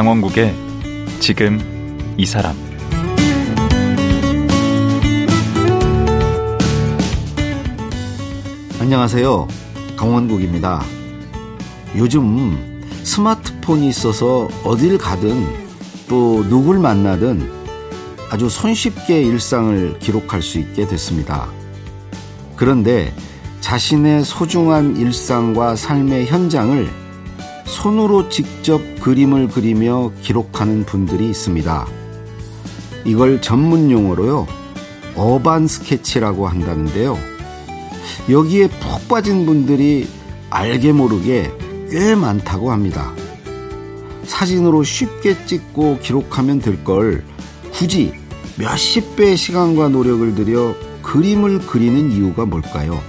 [0.00, 0.54] 강원국의
[1.20, 1.60] 지금
[2.16, 2.56] 이 사람
[8.80, 9.46] 안녕하세요.
[9.98, 10.82] 강원국입니다.
[11.98, 15.46] 요즘 스마트폰이 있어서 어딜 가든
[16.08, 17.52] 또 누굴 만나든
[18.30, 21.46] 아주 손쉽게 일상을 기록할 수 있게 됐습니다.
[22.56, 23.12] 그런데
[23.60, 26.99] 자신의 소중한 일상과 삶의 현장을
[27.70, 31.86] 손으로 직접 그림을 그리며 기록하는 분들이 있습니다.
[33.04, 34.46] 이걸 전문 용어로요,
[35.16, 37.16] 어반 스케치라고 한다는데요.
[38.28, 40.08] 여기에 푹 빠진 분들이
[40.50, 41.50] 알게 모르게
[41.90, 43.12] 꽤 많다고 합니다.
[44.24, 47.24] 사진으로 쉽게 찍고 기록하면 될 걸
[47.72, 48.12] 굳이
[48.58, 53.00] 몇십 배의 시간과 노력을 들여 그림을 그리는 이유가 뭘까요?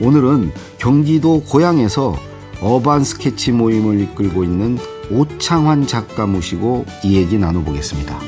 [0.00, 2.16] 오늘은 경기도 고향에서
[2.62, 4.78] 어반 스케치 모임을 이끌고 있는
[5.10, 8.20] 오창환 작가 모시고 이 얘기 나눠보겠습니다.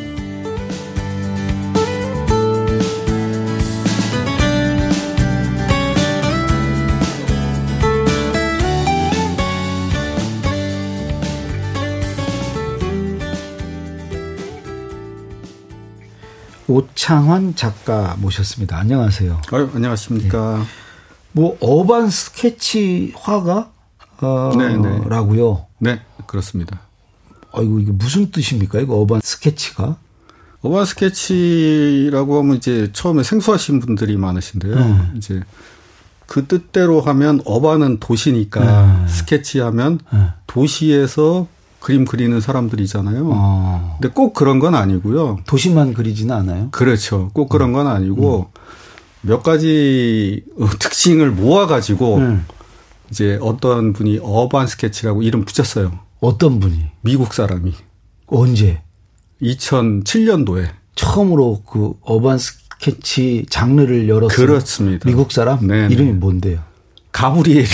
[16.69, 18.79] 오창환 작가 모셨습니다.
[18.79, 19.43] 안녕하세요.
[19.53, 20.59] 아유, 안녕하십니까.
[20.61, 20.65] 네.
[21.33, 23.71] 뭐 urban sketch 화가
[24.23, 25.01] 어, 네, 네.
[25.07, 25.67] 라고요.
[25.79, 26.81] 네, 그렇습니다.
[27.53, 28.81] 아이고 이게 무슨 뜻입니까?
[28.81, 29.97] 이거 urban sketch가?
[30.63, 34.75] urban sketch라고 하면 이제 처음에 생소하신 분들이 많으신데요.
[34.75, 35.13] 음.
[35.17, 35.43] 이제
[36.27, 39.07] 그 뜻대로 하면 urban은 도시니까 음.
[39.09, 40.29] 스케치하면 음.
[40.47, 41.47] 도시에서
[41.81, 43.29] 그림 그리는 사람들이잖아요.
[43.31, 43.99] 어.
[44.01, 45.41] 근데 꼭 그런 건 아니고요.
[45.47, 46.69] 도시만 그리지는 않아요.
[46.71, 47.31] 그렇죠.
[47.35, 48.61] 꼭 그런 건 아니고 음.
[49.23, 50.45] 몇 가지
[50.79, 52.47] 특징을 모아가지고 음.
[53.13, 55.99] 이제 어떤 분이 어반 스케치라고 이름 붙였어요.
[56.21, 56.83] 어떤 분이?
[57.03, 57.75] 미국 사람이.
[58.27, 58.81] 언제?
[59.43, 60.71] 2007년도에.
[60.95, 64.47] 처음으로 그 어반 스케치 장르를 열었어요.
[64.47, 65.07] 그렇습니다.
[65.07, 65.67] 미국 사람?
[65.67, 65.93] 네네.
[65.93, 66.61] 이름이 뭔데요?
[67.13, 67.67] 가브리엘.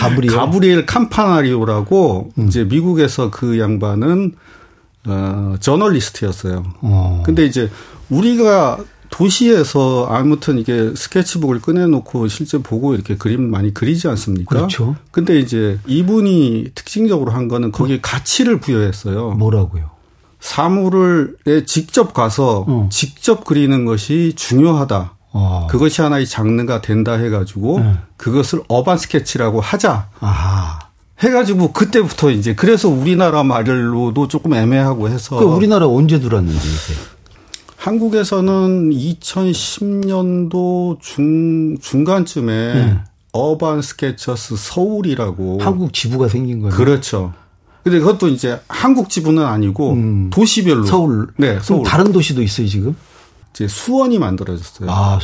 [0.00, 0.36] 가브리엘.
[0.36, 2.46] 가브리엘 캄파나리오라고 음.
[2.46, 4.34] 이제 미국에서 그 양반은
[5.06, 6.62] 어, 저널리스트였어요.
[6.82, 7.22] 어.
[7.24, 7.70] 근데 이제
[8.10, 8.78] 우리가
[9.14, 14.52] 도시에서 아무튼 이게 스케치북을 꺼내놓고 실제 보고 이렇게 그림 많이 그리지 않습니까?
[14.52, 14.96] 그렇죠.
[15.12, 19.30] 근데 이제 이분이 특징적으로 한 거는 거기에 가치를 부여했어요.
[19.30, 19.90] 뭐라고요?
[20.40, 22.88] 사물을 직접 가서 어.
[22.90, 25.12] 직접 그리는 것이 중요하다.
[25.30, 25.68] 어.
[25.70, 27.94] 그것이 하나의 장르가 된다 해가지고 네.
[28.16, 30.08] 그것을 어반 스케치라고 하자.
[30.18, 30.80] 아하.
[31.20, 35.36] 해가지고 그때부터 이제 그래서 우리나라 말로도 조금 애매하고 해서.
[35.36, 37.13] 그 우리나라 언제 들어왔는지 이게.
[37.84, 42.98] 한국에서는 2010년도 중, 중간쯤에 네.
[43.32, 45.58] 어반 스케쳐스 서울이라고.
[45.60, 46.74] 한국 지부가 생긴 거예요.
[46.74, 47.34] 그렇죠.
[47.82, 50.30] 근데 그것도 이제 한국 지부는 아니고 음.
[50.30, 50.86] 도시별로.
[50.86, 51.26] 서울.
[51.36, 51.84] 네, 서울.
[51.84, 52.96] 다른 도시도 있어요, 지금?
[53.50, 54.90] 이제 수원이 만들어졌어요.
[54.90, 55.18] 아,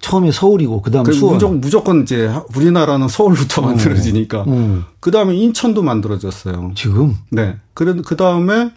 [0.00, 1.34] 처음에 서울이고 그다음에 그 수원.
[1.34, 3.66] 무조건, 무조건 이제 우리나라는 서울부터 어.
[3.66, 4.44] 만들어지니까.
[4.46, 4.84] 어.
[5.00, 6.70] 그다음에 인천도 만들어졌어요.
[6.76, 7.16] 지금?
[7.30, 7.56] 네.
[7.74, 8.70] 그래 그 다음에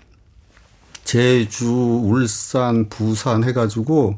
[1.08, 1.72] 제주,
[2.04, 4.18] 울산, 부산 해가지고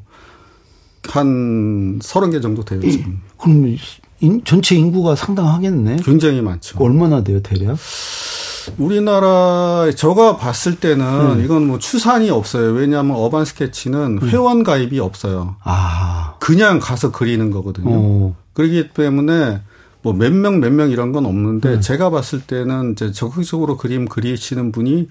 [1.07, 3.22] 한 서른 개 정도 돼요, 지금.
[3.38, 3.77] 그럼
[4.22, 5.97] 인, 전체 인구가 상당하겠네?
[5.97, 6.79] 굉장히 많죠.
[6.79, 7.77] 얼마나 돼요, 대략?
[8.79, 11.45] 우리나라 제가 봤을 때는 음.
[11.45, 12.72] 이건 뭐 추산이 없어요.
[12.72, 14.29] 왜냐하면 어반 스케치는 음.
[14.29, 15.57] 회원 가입이 없어요.
[15.63, 16.38] 아.
[16.39, 17.89] 그냥 가서 그리는 거거든요.
[17.91, 18.35] 오.
[18.53, 19.61] 그렇기 때문에
[20.02, 21.82] 뭐 몇 명, 몇 명 이런 건 없는데 음.
[21.82, 25.08] 제가 봤을 때는 이제 적극적으로 그림 그리시는 분이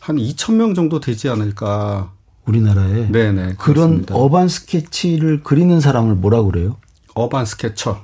[0.00, 2.12] 한 2천 명 정도 되지 않을까.
[2.46, 4.14] 우리나라에 네네 그런 그렇습니다.
[4.14, 6.76] 어반 스케치를 그리는 사람을 뭐라 그래요?
[7.14, 8.00] 어반 스케쳐.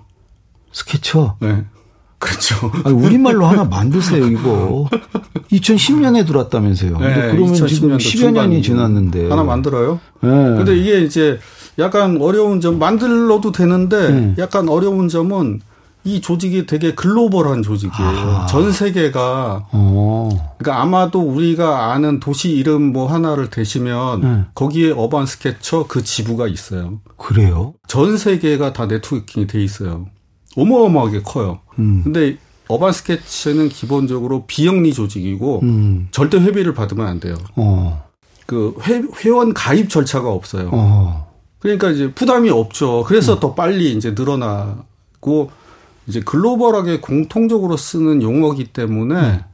[0.73, 1.37] 스케쳐.
[1.41, 1.65] 네.
[2.19, 2.71] 그렇죠.
[2.85, 4.89] 아니, 우리말로 하나 만드세요, 이거.
[5.53, 6.99] 2010년에 들어왔다면서요.
[6.99, 9.29] 네, 근데 그러면 지금 10여 년이 지났는데.
[9.29, 10.01] 하나 만들어요?
[10.21, 10.29] 네.
[10.31, 11.39] 근데 이게 이제
[11.79, 14.35] 약간 어려운 점, 만들어도 되는데 네.
[14.39, 15.61] 약간 어려운 점은
[16.05, 18.09] 이 조직이 되게 글로벌한 조직이에요.
[18.09, 18.47] 아.
[18.47, 19.69] 전 세계가.
[19.73, 20.55] 어.
[20.59, 24.45] 그러니까 아마도 우리가 아는 도시 이름 뭐 하나를 대시면 네.
[24.55, 27.01] 거기에 어반 스케쳐 그 지부가 있어요.
[27.17, 27.75] 그래요?
[27.89, 30.06] 전 세계가 다 네트워킹이 돼 있어요.
[30.56, 31.61] 어마어마하게 커요.
[31.79, 32.03] 음.
[32.05, 32.37] 근데
[32.69, 36.09] 어반 스케치는 기본적으로 비영리 조직이고 음.
[36.11, 37.35] 절대 회비를 받으면 안 돼요.
[37.56, 38.05] 어.
[38.47, 40.69] 그 회, 회원 가입 절차가 없어요.
[40.73, 41.33] 어.
[41.61, 43.05] 그러니까 이제 부담이 없죠.
[43.06, 43.41] 그래서 음.
[43.41, 45.51] 더 빨리 이제 늘어나고
[46.06, 49.45] 이제 글로벌하게 공통적으로 쓰는 용어기 때문에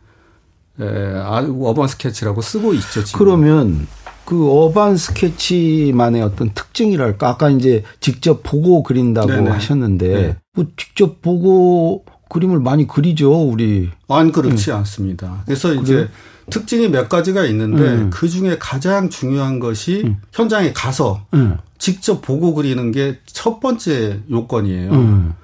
[0.76, 0.84] 네.
[0.84, 3.04] 에, 아, 어반 스케치라고 쓰고 있죠.
[3.04, 3.18] 지금.
[3.18, 3.86] 그러면
[4.24, 9.50] 그 어반 스케치만의 어떤 특징이랄까 아까 이제 직접 보고 그린다고 네네.
[9.50, 10.36] 하셨는데 네.
[10.54, 14.76] 뭐 직접 보고 그림을 많이 그리죠 우리 안 그렇지 음.
[14.76, 15.42] 않습니다.
[15.46, 15.82] 그래서 그래요?
[15.82, 16.08] 이제
[16.48, 18.10] 특징이 몇 가지가 있는데 음.
[18.10, 20.16] 그 중에 가장 중요한 것이 음.
[20.32, 21.58] 현장에 가서 음.
[21.78, 25.34] 직접 보고 그리는 게 첫 번째 요건이에요.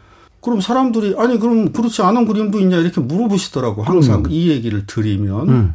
[0.47, 0.47] 음.
[0.47, 5.49] 그럼 사람들이 아니 그럼 그렇지 않은 그림도 있냐 이렇게 물어보시더라고 항상 이 얘기를 드리면.
[5.49, 5.75] 음.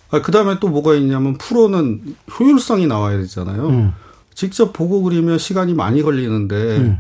[0.10, 3.68] 아, 그 다음에 또 뭐가 있냐면 프로는 효율성이 나와야 되잖아요.
[3.68, 3.94] 음.
[4.34, 6.98] 직접 보고 그리면 시간이 많이 걸리는데 음.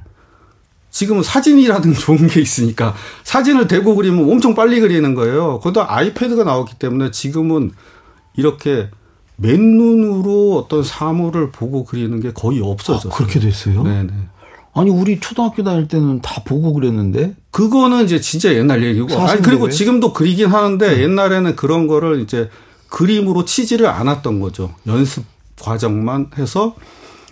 [0.91, 2.93] 지금은 사진이라든 좋은 게 있으니까
[3.23, 5.59] 사진을 대고 그리면 엄청 빨리 그리는 거예요.
[5.59, 7.71] 거기다 아이패드가 나왔기 때문에 지금은
[8.35, 8.89] 이렇게
[9.37, 13.11] 맨눈으로 어떤 사물을 보고 그리는 게 거의 없어졌어요.
[13.13, 13.83] 아, 그렇게 됐어요?
[13.83, 14.13] 네네.
[14.75, 19.69] 아니 우리 초등학교 다닐 때는 다 보고 그랬는데 그거는 이제 진짜 옛날 얘기고 아니 그리고
[19.69, 21.03] 지금도 그리긴 하는데 네.
[21.03, 22.49] 옛날에는 그런 거를 이제
[22.89, 24.73] 그림으로 치지를 않았던 거죠.
[24.87, 25.25] 연습
[25.59, 26.75] 과정만 해서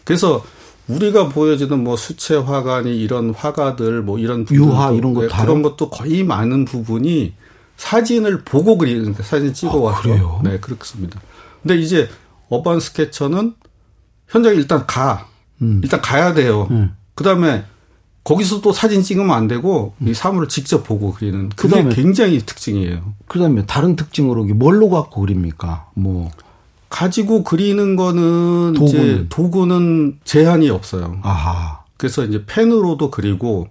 [0.04, 0.44] 그래서
[0.88, 6.24] 우리가 보여지는 뭐 수채 화가니 이런 화가들 뭐 이런 유화 이런 것 그런 것도 거의
[6.24, 7.34] 많은 부분이
[7.78, 11.20] 사진을 보고 그리는 사진 찍어 와서 아, 네 그렇습니다.
[11.64, 12.08] 근데 이제
[12.50, 13.56] 어반 스케쳐는
[14.28, 15.28] 현장에 일단 가
[15.62, 15.82] 음.
[15.84, 16.68] 일단 가야 돼요.
[16.70, 16.96] 음.
[17.16, 17.66] 그다음에
[18.24, 20.08] 거기서 또 사진 찍으면 안 되고 음.
[20.08, 23.14] 이 사물을 직접 보고 그리는 그게 그다음에, 굉장히 특징이에요.
[23.28, 25.88] 그다음에 다른 특징으로 뭘로 갖고 그립니까?
[25.96, 26.30] 뭐
[26.90, 28.86] 가지고 그리는 거는 도구는.
[28.86, 31.20] 이제 도구는 제한이 없어요.
[31.24, 31.84] 아하.
[31.98, 33.70] 그래서 이제 펜으로도 그리고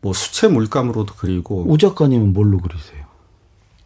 [0.00, 3.04] 뭐 수채 물감으로도 그리고 오 작가님은 뭘로 그리세요?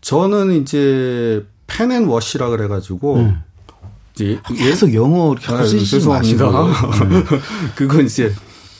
[0.01, 3.43] 저는 이제 펜앤 워시라 그래가지고 음.
[4.15, 6.51] 이제 계속 영어 계속 쓰시지 마시고
[7.77, 8.35] 그건 이제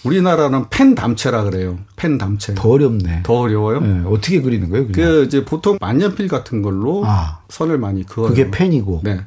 [0.05, 1.79] 우리나라는 펜 담체라 그래요.
[1.97, 2.55] 펜 담체.
[2.55, 3.23] 더 어렵네.
[3.25, 3.81] 더 어려워요?
[3.81, 4.87] 네, 어떻게 그리는 거예요?
[4.87, 5.11] 그냥?
[5.11, 8.29] 그 이제 보통 만년필 같은 걸로 아, 선을 많이 그어요.
[8.29, 9.01] 그게 펜이고.
[9.05, 9.21] 네.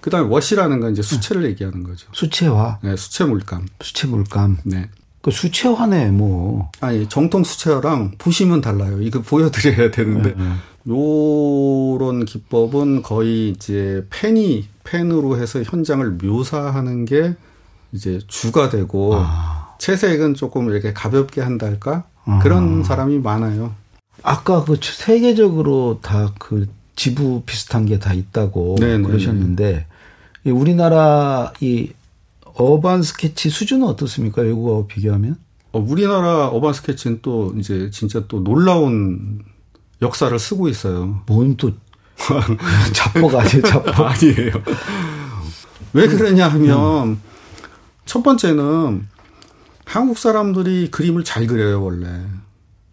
[0.00, 1.48] 그다음에 워시라는 건 이제 수채를 네.
[1.50, 2.06] 얘기하는 거죠.
[2.12, 2.78] 수채화.
[2.82, 3.66] 네, 수채 물감.
[3.82, 4.58] 수채 물감.
[4.64, 4.88] 네.
[5.22, 6.70] 그 수채화네 뭐.
[6.80, 9.02] 아니 정통 수채화랑 보시면 달라요.
[9.02, 10.52] 이거 보여드려야 되는데 네, 네.
[10.88, 17.34] 요런 기법은 거의 이제 펜이 펜으로 해서 현장을 묘사하는 게
[17.92, 19.57] 이제 주가 되고 아.
[19.78, 22.38] 채색은 조금 이렇게 가볍게 한달까 아.
[22.42, 23.74] 그런 사람이 많아요.
[24.22, 26.66] 아까 그 세계적으로 다 그
[26.96, 29.04] 지부 비슷한 게 다 있다고 네네네.
[29.06, 29.86] 그러셨는데
[30.46, 31.92] 우리나라 이
[32.56, 34.42] 어반 스케치 수준은 어떻습니까?
[34.42, 35.36] 외국하고 비교하면?
[35.70, 39.40] 어, 우리나라 어반 스케치는 또 이제 진짜 또 놀라운
[40.02, 41.20] 역사를 쓰고 있어요.
[41.26, 41.70] 뭔또
[42.92, 44.00] 자뻑 아니에요, 자뻑.
[44.00, 44.50] 아니에요.
[45.92, 47.20] 왜 그러냐 하면 음.
[48.06, 49.06] 첫 번째는
[49.88, 52.06] 한국 사람들이 그림을 잘 그려요, 원래.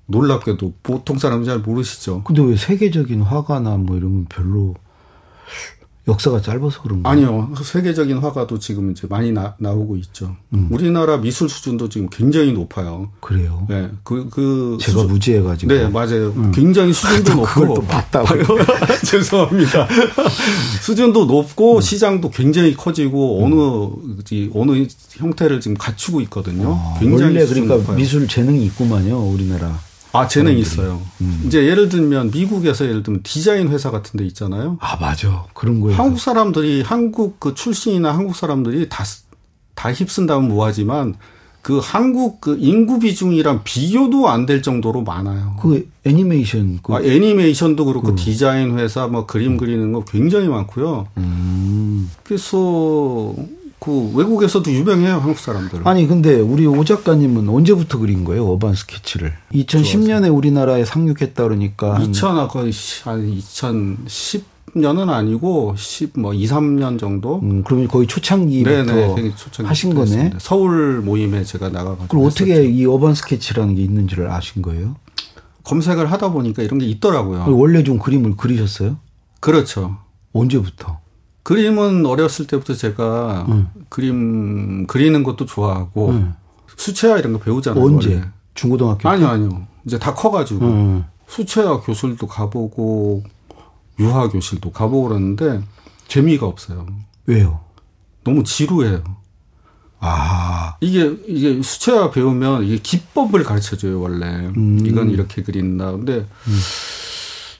[0.05, 2.23] 놀랍게도 보통 사람은 잘 모르시죠.
[2.23, 4.75] 근데 왜 세계적인 화가나 뭐 이런 건 별로
[6.07, 7.11] 역사가 짧아서 그런 가요?
[7.11, 7.53] 아니요.
[7.63, 10.35] 세계적인 화가도 지금 이제 많이 나, 나오고 있죠.
[10.53, 10.67] 음.
[10.71, 13.11] 우리나라 미술 수준도 지금 굉장히 높아요.
[13.19, 13.65] 그래요?
[13.67, 13.89] 네.
[14.03, 14.77] 그, 그.
[14.79, 15.73] 제가 수준, 무지해가지고.
[15.73, 16.29] 네, 맞아요.
[16.35, 16.51] 음.
[16.53, 17.45] 굉장히 수준도 높고.
[17.45, 18.27] 그걸 또 맞다고.
[19.03, 19.87] 죄송합니다.
[20.81, 21.81] 수준도 높고 음.
[21.81, 23.45] 시장도 굉장히 커지고 음.
[23.45, 26.75] 어느, 어느 형태를 지금 갖추고 있거든요.
[26.79, 27.97] 아, 굉장히 원래 그러니까 높아요.
[27.97, 29.17] 미술 재능이 있구만요.
[29.17, 29.79] 우리나라.
[30.17, 31.01] 아, 재능이 있어요.
[31.21, 31.43] 음.
[31.45, 34.77] 이제 예를 들면 미국에서 예를 들면 디자인 회사 같은 데 있잖아요.
[34.81, 35.45] 아, 맞아.
[35.53, 35.97] 그런 거예요.
[35.97, 39.03] 한국 사람들이 한국 그 출신이나 한국 사람들이 다,
[39.75, 41.15] 다 휩쓴다면 뭐하지만
[41.61, 45.55] 그 한국 그 인구 비중이랑 비교도 안 될 정도로 많아요.
[45.59, 46.79] 그 애니메이션.
[46.83, 48.15] 그 아, 애니메이션도 그렇고 그.
[48.15, 49.57] 디자인 회사 뭐 그림 음.
[49.57, 51.07] 그리는 거 굉장히 많고요.
[51.17, 52.11] 음.
[52.23, 53.33] 그래서
[53.85, 55.87] 그 외국에서도 유명해요 한국 사람들.
[55.87, 59.33] 아니 근데 우리 오 작가님은 언제부터 그린 거예요 어반 스케치를?
[59.53, 62.71] 2010년에 우리나라에 상륙했다 그러니까 2000아 거의
[63.03, 67.39] 한 2010 년은 아니고 10뭐 2, 3년 정도.
[67.43, 70.31] 음, 그러면 거의 초창기부터 네네, 초창기 하신 거네.
[70.39, 72.07] 서울 모임에 제가 나가가지고.
[72.07, 74.95] 그럼 어떻게 이 어반 스케치라는 게 있는지를 아신 거예요?
[75.63, 77.45] 검색을 하다 보니까 이런 게 있더라고요.
[77.55, 78.97] 원래 좀 그림을 그리셨어요?
[79.39, 79.97] 그렇죠.
[80.33, 81.04] 언제부터?
[81.45, 83.69] 그림은 어렸을 때부터 제가 음.
[83.89, 86.33] 그림 그리는 것도 좋아하고 음.
[86.75, 87.83] 수채화 이런 거 배우잖아요.
[87.83, 88.15] 언제?
[88.15, 88.25] 원래.
[88.55, 89.07] 중고등학교?
[89.07, 89.67] 아니요, 아니요.
[89.85, 91.05] 이제 다 커가지고 음.
[91.27, 93.23] 수채화 교실도 가보고
[93.99, 95.61] 유화 교실도 가보고 그러는데
[96.07, 96.87] 재미가 없어요.
[97.27, 97.59] 왜요?
[98.23, 99.03] 너무 지루해요.
[99.99, 100.77] 아.
[100.81, 104.25] 이게, 이게 수채화 배우면 이게 기법을 가르쳐 줘요, 원래.
[104.57, 104.83] 음.
[104.83, 105.91] 이건 이렇게 그린다.
[105.91, 106.59] 근데 음.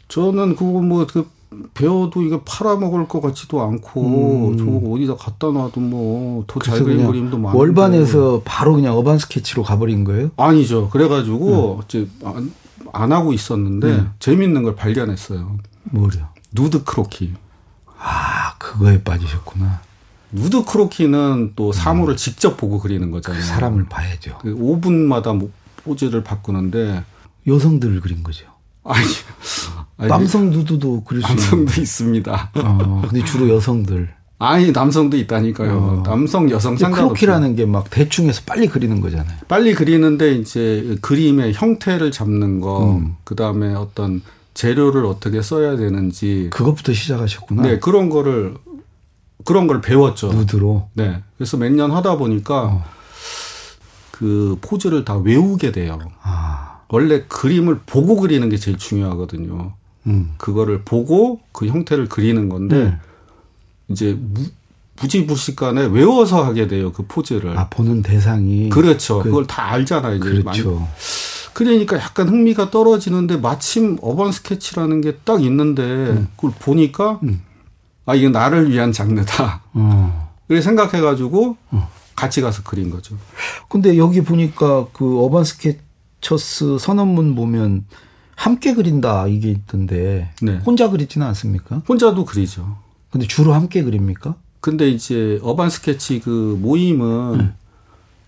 [0.08, 1.30] 저는 그거 뭐, 그,
[1.74, 4.58] 배워도 이게 팔아먹을 것 같지도 않고, 음.
[4.58, 7.58] 저거 어디다 갖다 놔도 뭐, 더 잘 그린 그림도 많고.
[7.58, 10.32] 월반에서 바로 그냥 urban sketch로 가버린 거예요?
[10.38, 10.90] 아니죠.
[10.90, 11.82] 그래가지고, 음.
[11.86, 12.52] 이제 안,
[12.94, 14.12] 안, 하고 있었는데, 음.
[14.20, 15.58] 재밌는 걸 발견했어요.
[15.92, 16.10] 뭐요?
[16.54, 17.34] 누드 크로키.
[17.98, 19.82] 아, 그거에 빠지셨구나.
[20.32, 22.18] 누드 크로키는 또 사물을 음.
[22.18, 23.42] 직접 보고 그리는 거잖아요.
[23.42, 24.40] 그 사람을 봐야죠.
[24.44, 25.52] 5분마다 그
[25.84, 27.04] 포즈를 바꾸는데
[27.48, 28.46] 여성들을 그린 거죠.
[28.84, 29.06] 아니,
[29.98, 32.52] 아니 남성 누드도 그릴 수 남성도 있습니다.
[32.56, 34.10] 어, 근데 주로 여성들.
[34.38, 35.72] 아니 남성도 있다니까요.
[35.78, 36.04] 어.
[36.06, 37.26] 남성 여성 상관없이.
[37.26, 39.38] 크로키라는 게 막 대충 해서 빨리 그리는 거잖아요.
[39.48, 43.16] 빨리 그리는데 이제 그림의 형태를 잡는 거, 음.
[43.24, 44.22] 그 다음에 어떤
[44.54, 47.62] 재료를 어떻게 써야 되는지 그것부터 시작하셨구나.
[47.64, 48.56] 네, 그런 거를
[49.46, 50.34] 그런 걸 배웠죠.
[50.34, 50.90] 누드로.
[50.94, 51.22] 네.
[51.38, 52.84] 그래서 몇 년 하다 보니까 어.
[54.12, 56.00] 그 포즈를 다 외우게 돼요.
[56.24, 56.80] 아.
[56.90, 59.74] 원래 그림을 보고 그리는 게 제일 중요하거든요.
[60.08, 60.34] 음.
[60.38, 63.00] 그거를 보고 그 형태를 그리는 건데 음.
[63.90, 64.42] 이제 무,
[65.02, 67.58] 무지부식간에 외워서 하게 돼요 그 포즈를.
[67.58, 68.70] 아 보는 대상이.
[68.70, 69.20] 그렇죠.
[69.22, 70.16] 그, 걸다 알잖아요.
[70.16, 70.76] 이제 그렇죠.
[70.76, 70.88] 많이.
[71.54, 76.28] 그러니까 약간 흥미가 떨어지는데 마침 어반 스케치라는 게 딱 있는데 음.
[76.36, 77.42] 그걸 보니까 음.
[78.06, 79.62] 아, 이게 나를 위한 장르다.
[79.74, 80.32] 어.
[80.48, 81.90] 그래 생각해가지고 어.
[82.16, 83.18] 같이 가서 그린 거죠.
[83.68, 87.86] 근데 여기 보니까 그 Urban Sketchers 선언문 보면
[88.36, 90.58] 함께 그린다 이게 있던데 네.
[90.66, 91.82] 혼자 그리지는 않습니까?
[91.88, 92.78] 혼자도 그리죠.
[93.10, 94.36] 근데 주로 함께 그립니까?
[94.60, 97.54] 근데 이제 urban sketch 그 모임은 음.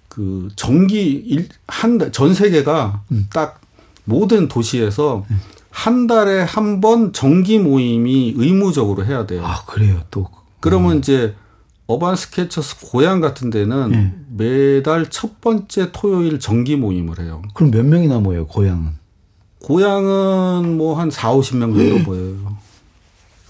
[0.08, 3.28] 그 정기 한 전 세계가 음.
[3.34, 3.60] 딱
[4.06, 5.42] 모든 도시에서 음.
[5.70, 9.46] 한 달에 한 번 정기 모임이 의무적으로 해야 돼요.
[9.46, 10.02] 아, 그래요.
[10.10, 10.28] 또.
[10.60, 10.98] 그러면 음.
[11.00, 11.36] 이제
[11.86, 14.16] 어반 스케쳐스 고향 같은 데는 네.
[14.36, 17.42] 매달 첫 번째 토요일 정기 모임을 해요.
[17.54, 18.92] 그럼 몇 명이나 모여요, 고향은?
[19.64, 22.00] 고향은 뭐 한 4, 50명 정도 네.
[22.04, 22.58] 모여요.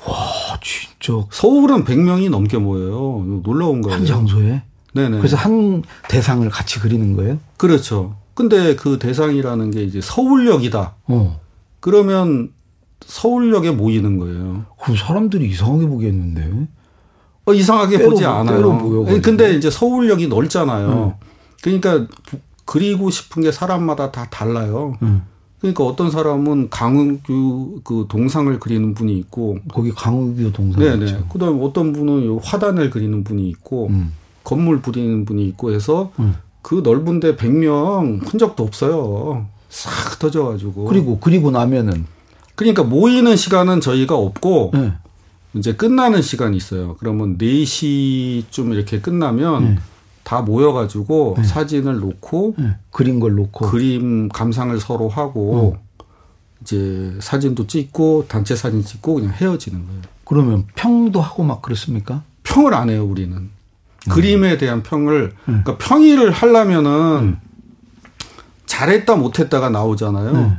[0.07, 1.25] 와, 진짜.
[1.31, 3.41] 서울은 100명이 넘게 모여요.
[3.43, 3.97] 놀라운 거예요.
[3.97, 4.61] 한 장소에?
[4.93, 5.17] 네네.
[5.17, 7.37] 그래서 한 대상을 같이 그리는 거예요?
[7.57, 8.15] 그렇죠.
[8.33, 10.95] 근데 그 대상이라는 게 이제 서울역이다.
[11.07, 11.39] 어.
[11.79, 12.51] 그러면
[13.05, 14.65] 서울역에 모이는 거예요.
[14.81, 16.67] 그럼 사람들이 이상하게 보겠는데?
[17.45, 18.77] 어, 이상하게 보지 않아요.
[18.77, 21.15] 보여, 근데 이제 서울역이 넓잖아요.
[21.19, 21.27] 음.
[21.61, 22.07] 그러니까
[22.65, 24.97] 그리고 싶은 게 사람마다 다 달라요.
[25.01, 25.23] 음.
[25.59, 31.23] 그러니까 어떤 사람은 강은규 그 동상을 그리는 분이 있고 거기 강은규 동상 네네.
[31.31, 34.13] 그다음에 어떤 분은 화단을 그리는 분이 있고 음.
[34.43, 36.35] 건물 부리는 분이 있고 해서 음.
[36.61, 39.47] 그 넓은데 100명 흔적도 없어요.
[39.69, 40.85] 싹 터져가지고.
[40.85, 42.05] 그리고 그리고 나면은
[42.55, 44.93] 그러니까 모이는 시간은 저희가 없고 네.
[45.53, 46.95] 이제 끝나는 시간이 있어요.
[46.99, 49.79] 그러면 4시쯤 이렇게 끝나면 네.
[50.27, 51.43] 다 모여가지고 네.
[51.45, 52.75] 사진을 놓고 네.
[52.91, 56.05] 그린 걸 놓고 그림 감상을 서로 하고 어.
[56.61, 60.01] 이제 사진도 찍고 단체 사진 찍고 그냥 헤어지는 거예요.
[60.25, 62.23] 그러면 평도 하고 막 그렇습니까?
[62.43, 63.37] 평을 안 해요 우리는.
[63.37, 63.49] 음.
[64.09, 67.37] 그림에 대한 평을 그러니까 평의를 하려면은 음.
[68.65, 70.33] 잘했다 못했다가 나오잖아요.
[70.33, 70.57] 네.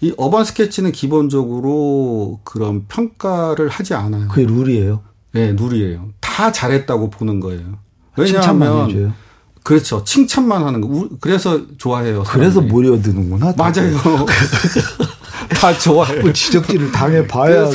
[0.00, 4.26] 이 어반 스케치는 기본적으로 그런 평가를 하지 않아요.
[4.26, 5.02] 그게 룰이에요?
[5.34, 6.08] 네, 룰이에요.
[6.18, 7.78] 다 잘했다고 보는 거예요.
[8.18, 9.14] 왜냐하면
[9.62, 10.02] 그렇죠.
[10.04, 11.08] 칭찬만 하는 거.
[11.20, 12.24] 그래서 좋아해요.
[12.24, 12.32] 사람들이.
[12.52, 13.52] 그래서 몰려드는구나.
[13.56, 13.96] 맞아요.
[15.60, 16.22] 다 좋아해요.
[16.22, 17.66] 뭐 지적질을 당해 봐야.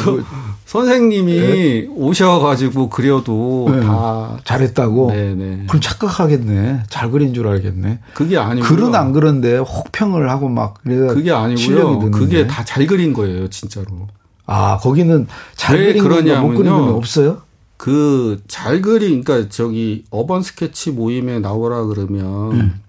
[0.65, 1.87] 선생님이 네.
[1.95, 3.81] 오셔가지고 그려도 네.
[3.81, 5.11] 다 잘했다고.
[5.11, 5.65] 네네.
[5.67, 6.83] 그럼 착각하겠네.
[6.89, 7.99] 잘 그린 줄 알겠네.
[8.15, 12.09] 그게 아니고 글은 안 그런데 혹평을 하고 막 그게 아니고요.
[12.09, 13.85] 그게 다 잘 그린 거예요, 진짜로.
[14.47, 17.41] 아 거기는 잘 그린 거냐 못 그린 건 없어요?
[17.83, 22.81] 그 잘 그린 그러니까 저기 어반 스케치 모임에 나오라 그러면 음.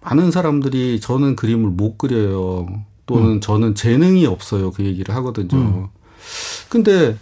[0.00, 2.66] 많은 사람들이 저는 그림을 못 그려요.
[3.06, 3.40] 또는 음.
[3.40, 4.72] 저는 재능이 없어요.
[4.72, 5.56] 그 얘기를 하거든요.
[5.56, 5.86] 음.
[6.68, 7.16] 근데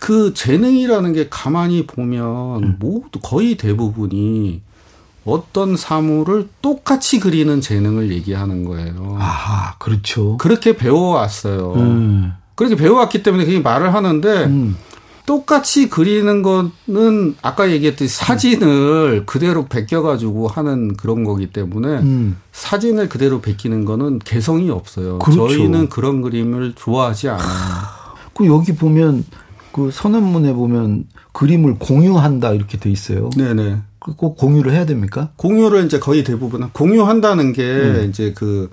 [0.00, 2.76] 그 재능이라는 게 가만히 보면 음.
[2.80, 4.62] 모두 거의 대부분이
[5.24, 9.16] 어떤 사물을 똑같이 그리는 재능을 얘기하는 거예요.
[9.20, 10.38] 아, 그렇죠.
[10.38, 11.74] 그렇게 배워왔어요.
[11.74, 12.32] 음.
[12.56, 14.76] 그렇게 배워왔기 때문에 그게 말을 하는데 음.
[15.26, 22.36] 똑같이 그리는 거는 아까 얘기했듯이 사진을 그대로 베껴가지고 하는 그런 거기 때문에 음.
[22.52, 25.18] 사진을 그대로 베끼는 거는 개성이 없어요.
[25.20, 25.48] 그렇죠.
[25.48, 27.46] 저희는 그런 그림을 좋아하지 않아요.
[28.34, 29.24] 그 여기 보면
[29.72, 33.30] 그 선언문에 보면 그림을 공유한다 이렇게 돼 있어요.
[33.36, 33.78] 네네.
[34.00, 35.30] 그꼭 공유를 해야 됩니까?
[35.36, 38.06] 공유를 이제 거의 대부분 공유한다는 게 음.
[38.08, 38.68] 이제 그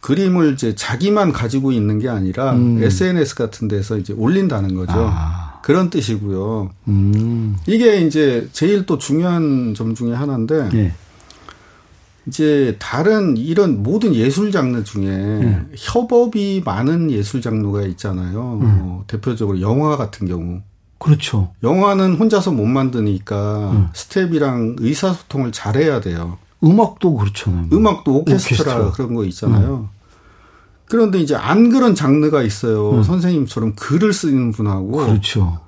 [0.00, 2.80] 그림을 이제 자기만 가지고 있는 게 아니라 음.
[2.82, 4.92] SNS 같은 데서 이제 올린다는 거죠.
[4.96, 5.47] 아.
[5.62, 6.70] 그런 뜻이고요.
[6.88, 7.56] 음.
[7.66, 10.94] 이게 이제 제일 또 중요한 점 중에 하나인데 네.
[12.26, 15.72] 이제 다른 이런 모든 예술 장르 중에 음.
[15.76, 18.58] 협업이 많은 예술 장르가 있잖아요.
[18.60, 18.78] 음.
[18.82, 20.60] 어, 대표적으로 영화 같은 경우.
[20.98, 21.52] 그렇죠.
[21.62, 23.88] 영화는 혼자서 못 만드니까 음.
[23.94, 26.38] 스텝이랑 의사소통을 잘해야 돼요.
[26.62, 27.68] 음악도 그렇잖아요.
[27.72, 28.90] 음악도 오케스트라, 오케스트라.
[28.92, 29.88] 그런 거 있잖아요.
[30.88, 30.90] 음.
[30.90, 32.90] 그런데 이제 안 그런 장르가 있어요.
[32.90, 33.02] 음.
[33.02, 34.92] 선생님처럼 글을 쓰는 분하고.
[34.92, 35.60] 그렇죠.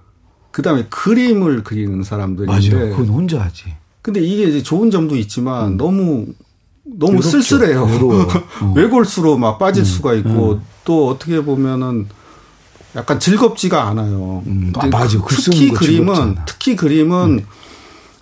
[0.51, 2.53] 그 다음에 그림을 그리는 사람들인데.
[2.53, 2.91] 맞아요.
[2.97, 3.75] 그건 혼자 하지.
[4.03, 5.77] 근데 이게 이제 좋은 점도 있지만 음.
[5.77, 6.27] 너무
[6.83, 7.29] 너무 외롭죠.
[7.29, 7.83] 쓸쓸해요.
[8.63, 8.73] 어.
[8.75, 9.85] 외골수로 막 빠질 음.
[9.85, 10.63] 수가 있고 음.
[10.85, 12.09] 또 어떻게 보면은
[12.97, 14.43] 약간 즐겁지가 않아요.
[14.47, 15.19] 음, 아, 맞아.
[15.29, 16.45] 특히 그림은 즐겁잖아.
[16.47, 17.47] 특히 그림은 음.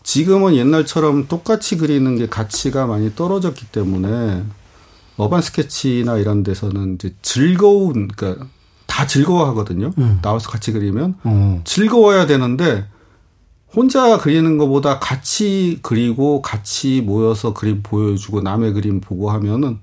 [0.03, 4.43] 지금은 옛날처럼 똑같이 그리는 게 가치가 많이 떨어졌기 때문에
[5.19, 8.47] 어반 스케치나 이런 데서는 이제 즐거운 그러니까
[8.87, 9.93] 다 즐거워하거든요.
[9.99, 10.19] 음.
[10.23, 11.61] 나와서 같이 그리면 음.
[11.65, 12.87] 즐거워야 되는데
[13.75, 19.79] 혼자 그리는 것보다 같이 그리고 같이 모여서 그림 보여주고 남의 그림 보고 하면은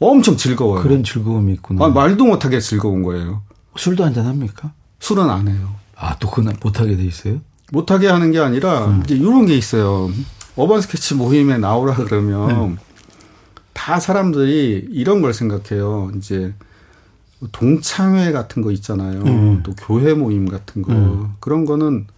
[0.00, 0.82] 엄청 즐거워요.
[0.82, 1.84] 그런 즐거움이 있구나.
[1.84, 3.42] 아, 말도 못하게 즐거운 거예요.
[3.76, 4.72] 술도 한잔 합니까?
[5.00, 5.74] 술은 안 해요.
[5.96, 7.40] 아, 또 그건 못하게 돼 있어요?
[7.72, 9.02] 못하게 하는 게 아니라 음.
[9.04, 10.10] 이제 이런 게 있어요.
[10.56, 12.76] 어반 스케치 모임에 나오라 그러면 네.
[13.78, 16.10] 다 사람들이 이런 걸 생각해요.
[16.16, 16.52] 이제
[17.52, 19.20] 동창회 같은 거 있잖아요.
[19.20, 19.62] 음.
[19.62, 21.34] 또 교회 모임 같은 거 음.
[21.38, 22.08] 그런 거는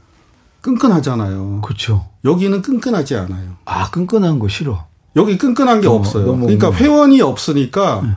[0.62, 1.60] 끈끈하잖아요.
[1.60, 2.06] 그렇죠.
[2.24, 3.56] 여기는 끈끈하지 않아요.
[3.66, 4.86] 아 끈끈한 거 싫어.
[5.16, 6.34] 여기 끈끈한 게 어, 없어요.
[6.38, 8.16] 그러니까 회원이 없으니까 네.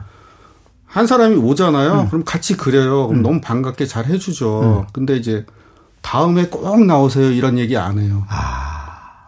[0.86, 2.02] 한 사람이 오잖아요.
[2.02, 2.06] 네.
[2.08, 3.08] 그럼 같이 그려요.
[3.08, 3.22] 그럼 음.
[3.22, 4.60] 너무 반갑게 잘 해주죠.
[4.62, 4.86] 음.
[4.94, 5.44] 근데 이제
[6.00, 8.24] 다음에 꼭 나오세요 이런 얘기 안 해요.
[8.30, 8.73] 아.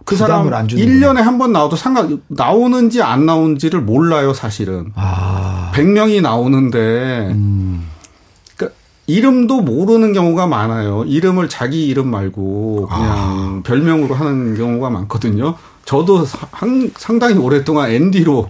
[0.07, 4.92] 그 사람 안 1년에 한 번 나와도 상관 나오는지 안 나오는지를 몰라요, 사실은.
[4.95, 5.71] 아.
[5.75, 6.79] 100명이 나오는데
[7.35, 7.87] 음.
[8.57, 11.05] 그러니까 이름도 모르는 경우가 많아요.
[11.07, 13.61] 이름을 자기 이름 말고 그냥 아.
[13.64, 15.57] 별명으로 하는 경우가 많거든요.
[15.85, 18.49] 저도 상, 상당히 오랫동안 앤디로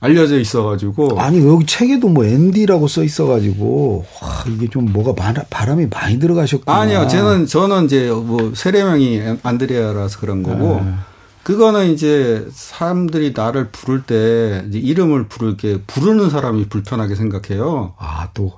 [0.00, 5.14] 알려져 있어가지고 아니 여기 책에도 뭐 앤디라고 써 있어가지고 와, 이게 좀 뭐가
[5.48, 6.76] 바람이 많이 들어가셨구나.
[6.78, 10.92] 아니요, 저는 저는 이제 뭐 세례명이 안드레아라서 그런 거고 네.
[11.42, 17.94] 그거는 이제 사람들이 나를 부를 때 이름을 부를 게 부르는 사람이 불편하게 생각해요.
[17.98, 18.52] 아또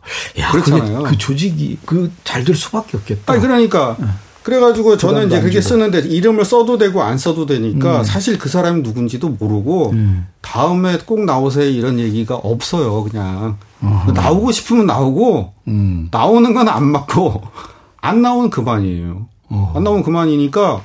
[0.50, 1.02] 그렇잖아요.
[1.04, 3.32] 그 조직이 그 잘 될 수밖에 없겠다.
[3.32, 3.96] 아니 그러니까.
[4.00, 4.06] 네.
[4.48, 8.04] 그래가지고 저는 이제 그렇게 쓰는데 이름을 써도 되고 안 써도 되니까 음.
[8.04, 10.26] 사실 그 사람이 누군지도 모르고 음.
[10.40, 14.12] 다음에 꼭 나오세요 이런 얘기가 없어요 그냥 어허.
[14.12, 16.08] 나오고 싶으면 나오고 음.
[16.10, 17.42] 나오는 건 안 맞고
[18.00, 19.76] 안 나오면 그만이에요 어허.
[19.76, 20.82] 안 나오면 그만이니까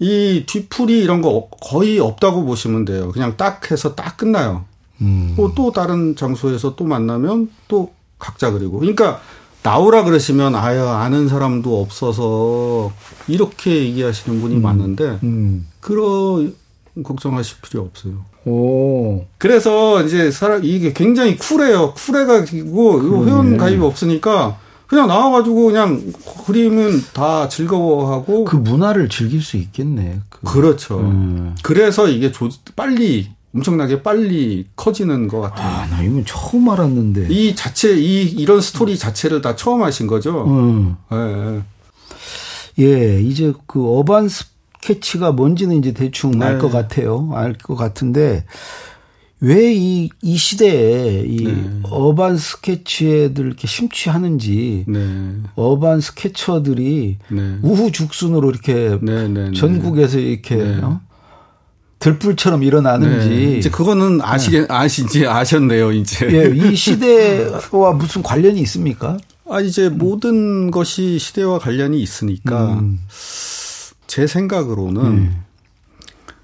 [0.00, 4.64] 이 뒤풀이 이런 거 거의 없다고 보시면 돼요 그냥 딱 해서 딱 끝나요
[5.02, 5.36] 음.
[5.54, 9.20] 또 다른 장소에서 또 만나면 또 각자 그리고 그러니까
[9.64, 12.92] 나오라 그러시면 아유 아는 사람도 없어서
[13.26, 14.62] 이렇게 얘기하시는 분이 음.
[14.62, 15.66] 많은데 음.
[15.80, 16.54] 그런
[17.02, 18.26] 걱정하실 필요 없어요.
[18.44, 19.24] 오.
[19.38, 21.94] 그래서 이제 사람 이게 굉장히 쿨해요.
[21.94, 26.12] 쿨해가지고 이 회원 가입이 없으니까 그냥 나와가지고 그냥
[26.46, 30.20] 그림은 다 즐거워하고 그 문화를 즐길 수 있겠네.
[30.28, 30.58] 그.
[30.58, 31.56] 렇죠 음.
[31.62, 35.68] 그래서 이게 조, 빨리 엄청나게 빨리 커지는 것 같아요.
[35.68, 37.28] 아, 나 이건 처음 알았는데.
[37.30, 40.44] 이 자체, 이, 이런 스토리 자체를 다 처음 하신 거죠?
[40.46, 40.96] 음.
[42.78, 43.20] 예, 예.
[43.20, 46.46] 이제 그 urban sketch가 뭔지는 이제 대충 네.
[46.46, 47.30] 알것 같아요.
[47.34, 48.44] 알 것 같은데,
[49.40, 51.80] 왜 이, 이 시대에 이 네.
[51.84, 55.34] urban sketch에들 이렇게 심취하는지, 네.
[55.54, 57.58] 어반 스케쳐들이 네.
[57.62, 61.00] 우후죽순으로 이렇게 네, 네, 전국에서 이렇게, 어?
[62.04, 63.58] 들불처럼 일어나는지 네.
[63.58, 64.66] 이제 그거는 아시게 네.
[64.68, 69.16] 아시지 아셨네요 이제 예, 이 시대와 무슨 관련이 있습니까?
[69.48, 69.96] 아 이제 음.
[69.96, 73.00] 모든 것이 시대와 관련이 있으니까 음.
[74.06, 75.42] 제 생각으로는 음.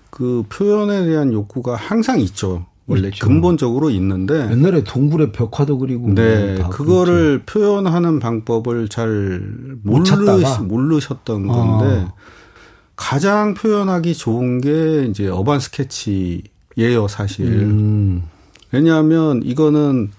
[0.08, 2.64] 그 표현에 대한 욕구가 항상 있죠.
[2.86, 3.26] 원래 있죠.
[3.26, 7.60] 근본적으로 있는데 옛날에 동굴의 벽화도 그리고 네 그거를 그렇죠.
[7.60, 9.42] 표현하는 방법을 잘
[9.82, 10.04] 모르,
[10.62, 12.14] 모르셨던 건데 아.
[13.00, 17.46] 가장 표현하기 좋은 게 이제 어반 스케치예요, 사실.
[17.46, 18.22] 음.
[18.72, 20.10] 왜냐하면 이거는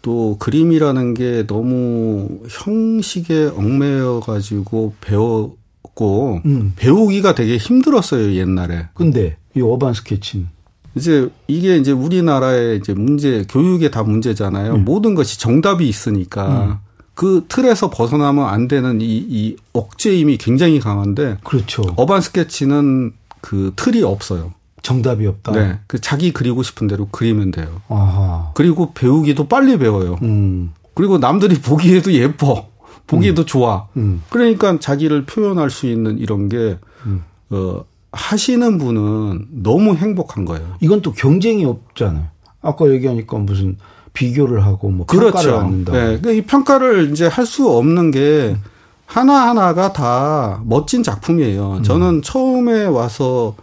[0.00, 6.72] 또 그림이라는 게 너무 형식에 얽매여 가지고 배웠고 음.
[6.76, 8.86] 배우기가 되게 힘들었어요, 옛날에.
[8.94, 10.46] 근데 이 어반 스케치는
[10.94, 14.74] 이제 이게 이제 우리나라의 이제 문제 교육에 다 문제잖아요.
[14.74, 14.84] 음.
[14.84, 16.83] 모든 것이 정답이 있으니까 음.
[17.14, 21.38] 그 틀에서 벗어나면 안 되는 이, 이 억제임이 굉장히 강한데.
[21.44, 21.82] 그렇죠.
[21.96, 24.52] 어반 스케치는 그 틀이 없어요.
[24.82, 25.52] 정답이 없다.
[25.52, 25.78] 네.
[25.86, 27.80] 그 자기 그리고 싶은 대로 그리면 돼요.
[27.88, 28.50] 아하.
[28.54, 30.18] 그리고 배우기도 빨리 배워요.
[30.22, 30.72] 음.
[30.94, 32.68] 그리고 남들이 보기에도 예뻐.
[33.06, 33.46] 보기에도 음.
[33.46, 33.88] 좋아.
[33.96, 34.22] 음.
[34.30, 37.22] 그러니까 자기를 표현할 수 있는 이런 게, 음.
[37.50, 40.76] 어, 하시는 분은 너무 행복한 거예요.
[40.80, 42.28] 이건 또 경쟁이 없잖아요.
[42.62, 43.76] 아까 얘기하니까 무슨
[44.14, 45.56] 비교를 하고 뭐 평가를 그렇죠.
[45.58, 45.92] 받는다.
[45.92, 45.98] 네.
[45.98, 48.56] 그러니까 이 평가를 이제 할 수 없는 게
[49.04, 51.74] 하나 하나가 다 멋진 작품이에요.
[51.78, 51.82] 음.
[51.82, 53.54] 저는 처음에 와서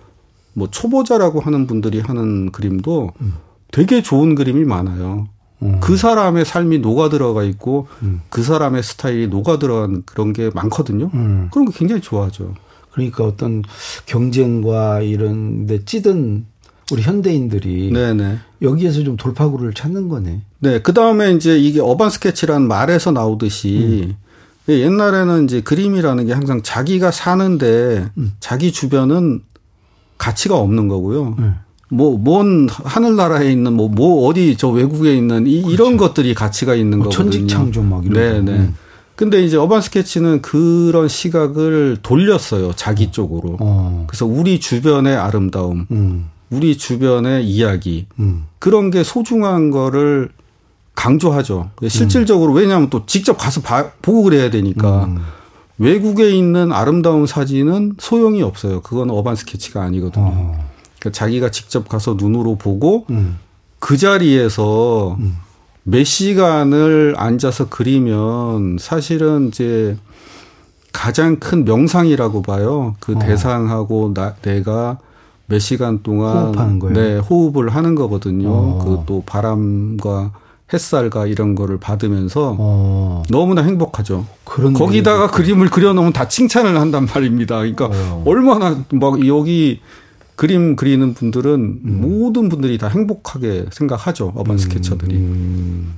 [0.53, 3.33] 뭐 초보자라고 하는 분들이 하는 그림도 음.
[3.71, 5.27] 되게 좋은 그림이 많아요.
[5.63, 5.79] 음.
[5.79, 8.21] 그 사람의 삶이 녹아 들어가 있고 음.
[8.29, 11.09] 그 사람의 스타일이 녹아 들어간 그런 게 많거든요.
[11.13, 11.49] 음.
[11.51, 12.53] 그런 거 굉장히 좋아하죠.
[12.91, 13.63] 그러니까 어떤
[14.05, 16.45] 경쟁과 이런 데 찌든
[16.91, 18.37] 우리 현대인들이 네네.
[18.61, 20.41] 여기에서 좀 돌파구를 찾는 거네.
[20.59, 24.15] 네, 그 다음에 이제 이게 어반 스케치란 말에서 나오듯이
[24.67, 24.73] 음.
[24.73, 28.33] 옛날에는 이제 그림이라는 게 항상 자기가 사는데 음.
[28.39, 29.41] 자기 주변은
[30.17, 31.35] 가치가 없는 거고요.
[31.39, 31.55] 음.
[31.89, 35.73] 뭐, 뭔 하늘나라에 있는 뭐, 뭐 어디 저 외국에 있는 이, 그렇죠.
[35.73, 37.31] 이런 것들이 가치가 있는 뭐 거거든요.
[37.31, 38.59] 천직창조 막 이런 네, 네.
[38.59, 38.75] 음.
[39.15, 42.71] 근데 이제 어반 스케치는 그런 시각을 돌렸어요.
[42.75, 43.57] 자기 쪽으로.
[43.59, 44.05] 어.
[44.07, 46.29] 그래서 우리 주변의 아름다움, 음.
[46.51, 48.45] 우리 주변의 이야기, 음.
[48.59, 50.29] 그런 게 소중한 거를
[50.93, 51.71] 강조하죠.
[51.87, 55.05] 실질적으로 왜냐하면 또 직접 가서 봐, 보고 그래야 되니까.
[55.05, 55.19] 음.
[55.81, 58.81] 외국에 있는 아름다운 사진은 소용이 없어요.
[58.81, 60.25] 그건 어반 스케치가 아니거든요.
[60.27, 60.69] 어.
[60.99, 63.39] 그러니까 자기가 직접 가서 눈으로 보고 음.
[63.79, 65.37] 그 자리에서 음.
[65.83, 69.97] 몇 시간을 앉아서 그리면 사실은 이제
[70.93, 72.95] 가장 큰 명상이라고 봐요.
[72.99, 73.19] 그 어.
[73.19, 74.99] 대상하고 나, 내가
[75.51, 76.95] 몇 시간 동안 호흡하는 거예요.
[76.95, 78.49] 네, 호흡을 하는 거거든요.
[78.49, 79.01] 어.
[79.03, 80.31] 그또 바람과
[80.73, 83.23] 햇살과 이런 거를 받으면서 어.
[83.29, 84.25] 너무나 행복하죠.
[84.45, 87.57] 거기다가 그림을 그려놓으면 다 칭찬을 한단 말입니다.
[87.57, 88.23] 그러니까 어.
[88.25, 89.81] 얼마나 막 여기
[90.37, 92.01] 그림 그리는 분들은 음.
[92.01, 94.31] 모든 분들이 다 행복하게 생각하죠.
[94.35, 94.57] 어반 음.
[94.57, 95.17] 스케쳐들이.
[95.17, 95.95] 음.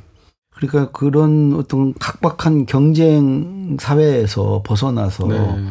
[0.50, 5.64] 그러니까 그런 어떤 각박한 경쟁 사회에서 벗어나서 네.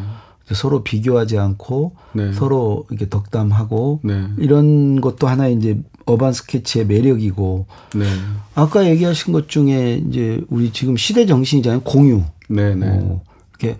[0.51, 2.33] 서로 비교하지 않고 네.
[2.33, 4.27] 서로 이렇게 덕담하고 네.
[4.37, 8.05] 이런 것도 하나의 이제 어반 스케치의 매력이고 네.
[8.53, 12.23] 아까 얘기하신 것 중에 이제 우리 지금 시대 정신이잖아요 공유.
[12.49, 12.87] 네, 네.
[12.89, 13.77] 어, 이렇게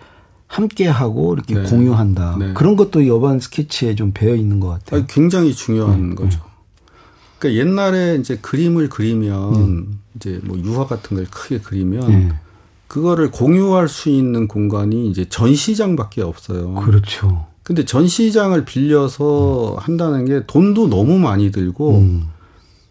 [0.47, 1.63] 함께 하고 이렇게 네.
[1.63, 2.37] 공유한다.
[2.39, 2.53] 네.
[2.53, 4.99] 그런 것도 이 어반 스케치에 좀 배어 있는 것 같아요.
[4.99, 6.15] 아니, 굉장히 중요한 네.
[6.15, 6.39] 거죠.
[7.39, 9.99] 그러니까 옛날에 이제 그림을 그리면 음.
[10.15, 12.33] 이제 뭐 유화 같은 걸 크게 그리면 네.
[12.87, 16.75] 그거를 공유할 수 있는 공간이 이제 전시장밖에 없어요.
[16.75, 17.47] 그렇죠.
[17.63, 19.77] 근데 전시장을 빌려서 음.
[19.79, 22.27] 한다는 게 돈도 너무 많이 들고 음.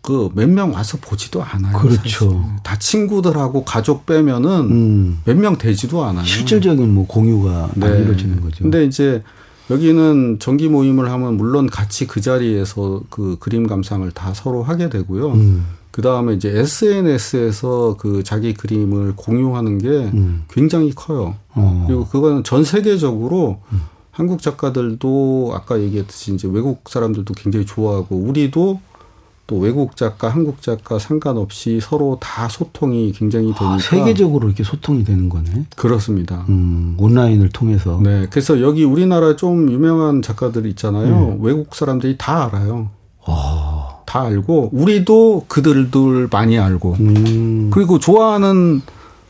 [0.00, 1.78] 그몇 명 와서 보지도 않아요.
[1.78, 2.02] 그렇죠.
[2.02, 2.33] 사실.
[2.64, 5.18] 다 친구들하고 가족 빼면은 음.
[5.24, 6.24] 몇명 되지도 않아요.
[6.24, 7.87] 실질적인 뭐 공유가 네.
[7.87, 8.64] 안 이루어지는 거죠.
[8.64, 9.22] 근데 이제
[9.70, 15.37] 여기는 정기 모임을 하면 물론 같이 그 자리에서 그 그림 감상을 다 서로 하게 되고요.
[15.92, 15.94] 음.
[15.94, 20.44] 그 다음에 이제 SNS에서 그 자기 그림을 공유하는 게 음.
[20.50, 21.37] 굉장히 커요.
[21.55, 21.85] 어.
[21.87, 23.83] 그리고 그거는 전 세계적으로 음.
[24.11, 28.81] 한국 작가들도 아까 얘기했듯이 이제 외국 사람들도 굉장히 좋아하고 우리도
[29.46, 34.62] 또 외국 작가, 한국 작가 상관없이 서로 다 소통이 굉장히 아, 되니까 아, 세계적으로 이렇게
[34.64, 35.66] 소통이 되는 거네.
[35.76, 36.46] 그렇습니다.
[36.48, 38.00] 음, 온라인을 통해서.
[38.02, 41.37] 네, 그래서 여기 우리나라 좀 유명한 작가들 있잖아요.
[41.37, 41.44] 음.
[41.44, 42.90] 외국 사람들이 다 알아요.
[43.26, 43.71] 와.
[44.12, 47.70] 다 알고 우리도 그들들 많이 알고 음.
[47.72, 48.83] 그리고 좋아하는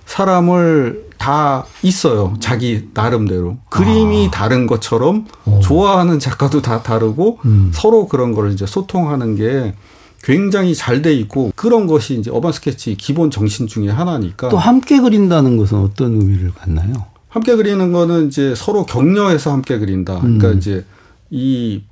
[0.06, 2.34] 사람을 다 있어요.
[2.40, 3.58] 자기 나름대로.
[3.70, 4.30] 그림이 아.
[4.32, 5.60] 다른 것처럼 오.
[5.60, 7.70] 좋아하는 작가도 다 다르고 음.
[7.72, 9.74] 서로 그런 걸 이제 소통하는 게
[10.24, 15.00] 굉장히 잘 돼 있고 그런 것이 이제 어반 스케치 기본 정신 중에 하나니까 또 함께
[15.00, 16.92] 그린다는 것은 어떤 의미를 갖나요?
[17.28, 20.18] 함께 그리는 거는 이제 서로 격려해서 함께 그린다.
[20.18, 20.58] 그러니까 음.
[20.58, 20.84] 이제
[21.30, 21.82] 이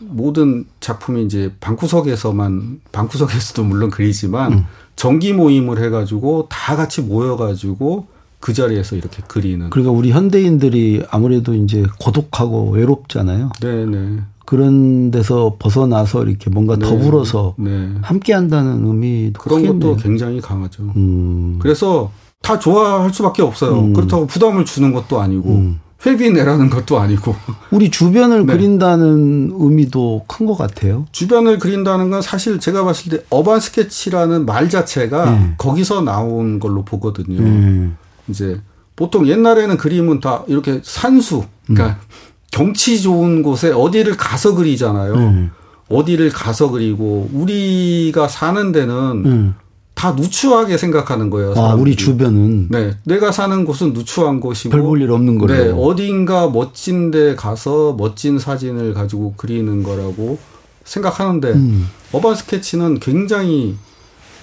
[0.00, 4.64] 모든 작품이 이제 방구석에서만 방구석에서도 물론 그리지만 음.
[4.96, 8.06] 정기 모임을 해가지고 다 같이 모여가지고
[8.40, 9.70] 그 자리에서 이렇게 그리는.
[9.70, 13.50] 그러니까 우리 현대인들이 아무래도 이제 고독하고 외롭잖아요.
[13.60, 14.20] 네네.
[14.44, 16.86] 그런 데서 벗어나서 이렇게 뭔가 네.
[16.86, 17.92] 더불어서 네.
[18.00, 19.94] 함께 한다는 의미도 그런 크겠네요.
[19.94, 20.84] 것도 굉장히 강하죠.
[20.96, 21.58] 음.
[21.60, 23.78] 그래서 다 좋아할 수밖에 없어요.
[23.78, 23.92] 음.
[23.92, 25.80] 그렇다고 부담을 주는 것도 아니고 음.
[26.06, 27.34] 회비 내라는 것도 아니고.
[27.70, 28.52] 우리 주변을 네.
[28.52, 31.06] 그린다는 의미도 큰 것 같아요.
[31.12, 35.54] 주변을 그린다는 건 사실 제가 봤을 때 어반 스케치라는 말 자체가 네.
[35.58, 37.42] 거기서 나온 걸로 보거든요.
[37.42, 37.90] 네.
[38.28, 38.60] 이제
[38.96, 42.06] 보통 옛날에는 그림은 다 이렇게 산수, 그러니까 음.
[42.50, 45.14] 경치 좋은 곳에 어디를 가서 그리잖아요.
[45.14, 45.50] 음.
[45.88, 48.94] 어디를 가서 그리고 우리가 사는 데는
[49.26, 49.54] 음.
[49.98, 51.54] 다 누추하게 생각하는 거예요.
[51.56, 51.72] 사람들이.
[51.72, 52.68] 아, 우리 주변은.
[52.70, 52.92] 네.
[53.04, 54.70] 내가 사는 곳은 누추한 곳이고.
[54.70, 55.64] 별 볼 일 없는 거예요.
[55.64, 55.70] 네.
[55.76, 60.38] 어딘가 멋진 데 가서 멋진 사진을 가지고 그리는 거라고
[60.84, 61.88] 생각하는데, 음.
[62.12, 63.74] 어반 스케치는 굉장히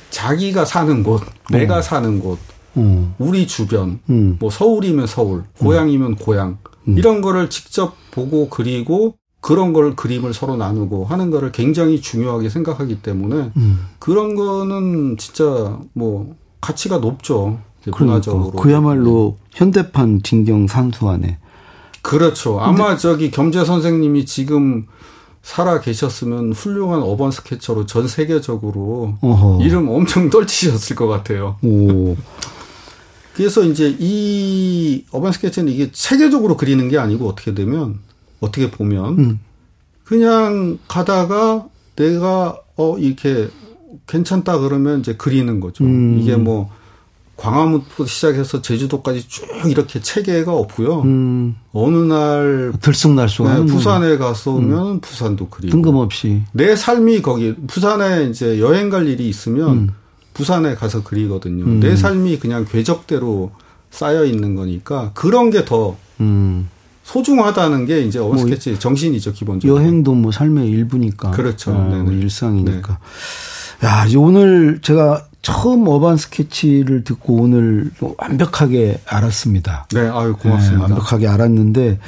[0.09, 1.81] 자기가 사는 곳, 내가 어.
[1.81, 2.37] 사는 곳,
[2.75, 3.15] 어.
[3.17, 4.35] 우리 주변, 음.
[4.39, 6.15] 뭐 서울이면 서울, 고향이면 음.
[6.15, 6.57] 고향,
[6.89, 6.97] 음.
[6.97, 9.15] 이런 거를 직접 보고 그리고
[9.45, 13.85] 그런 걸 그림을 서로 나누고 하는 거를 굉장히 중요하게 생각하기 때문에 음.
[13.99, 17.59] 그런 거는 진짜 뭐 가치가 높죠.
[17.83, 18.51] 그러니까, 문화적으로.
[18.53, 19.49] 그야말로 네.
[19.53, 21.37] 현대판 진경 산수하네.
[22.01, 22.59] 그렇죠.
[22.59, 24.87] 아마 저기 겸재 선생님이 지금
[25.43, 29.59] 살아 계셨으면 훌륭한 어반 스케쳐로 전 세계적으로 어허.
[29.61, 31.57] 이름 엄청 떨치셨을 것 같아요.
[31.61, 32.15] 오.
[33.35, 37.99] 그래서 이제 이 어반 스케치는 이게 체계적으로 그리는 게 아니고 어떻게 되면
[38.45, 39.39] 어떻게 보면 음.
[40.03, 43.49] 그냥 가다가 내가 어 이렇게
[44.07, 45.83] 괜찮다 그러면 이제 그리는 거죠.
[45.83, 46.19] 음.
[46.19, 46.69] 이게 뭐
[47.37, 51.01] 광화문부터 시작해서 제주도까지 쭉 이렇게 체계가 없고요.
[51.01, 51.55] 음.
[51.73, 54.99] 어느 날 들쑥날쑥 네, 부산에 갔으면 음.
[55.01, 59.89] 부산도 그리고 뜬금없이 내 삶이 거기 부산에 이제 여행 갈 일이 있으면 음.
[60.33, 61.65] 부산에 가서 그리거든요.
[61.65, 61.79] 음.
[61.79, 63.51] 내 삶이 그냥 궤적대로
[63.91, 66.69] 쌓여 있는 거니까 그런 게더 음.
[67.05, 69.79] 소중하다는 게 이제 어반 스케치 뭐 정신이죠 기본적으로.
[69.79, 71.31] 여행도 뭐 삶의 일부니까.
[71.31, 71.71] 그렇죠.
[71.71, 72.99] 아, 네, 일상이니까.
[73.79, 73.87] 네.
[73.87, 79.87] 야, 오늘 제가 처음 어반 스케치를 듣고 오늘 완벽하게 알았습니다.
[79.93, 80.87] 네, 아유 고맙습니다.
[80.87, 81.99] 네, 완벽하게 알았는데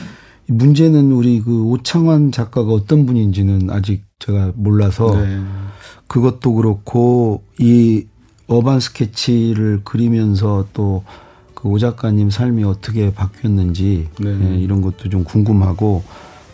[0.48, 5.40] 문제는 우리 그 오창환 작가가 어떤 분인지는 아직 제가 몰라서 네.
[6.08, 8.06] 그것도 그렇고 이
[8.48, 11.04] 어반 스케치를 그리면서 또
[11.68, 14.38] 오 작가님 삶이 어떻게 바뀌었는지 네.
[14.42, 16.04] 예, 이런 것도 좀 궁금하고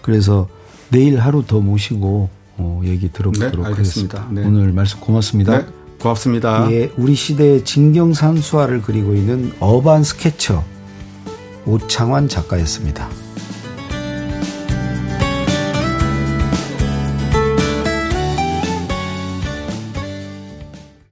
[0.01, 0.47] 그래서
[0.89, 4.27] 내일 하루 더 모시고 어, 얘기 들어보도록 네, 하겠습니다.
[4.31, 4.45] 네.
[4.45, 5.57] 오늘 말씀 고맙습니다.
[5.59, 5.65] 네,
[5.99, 6.71] 고맙습니다.
[6.71, 10.63] 예, 우리 시대의 진경산 수화를 그리고 있는 어반 스케쳐
[11.65, 13.09] 오창환 작가였습니다.